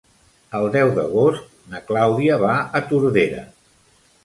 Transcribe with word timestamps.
El 0.59 0.63
deu 0.75 0.93
d'agost 0.95 1.43
na 1.75 1.83
Clàudia 1.91 2.41
va 2.47 2.57
a 2.81 2.85
Tordera. 2.91 3.47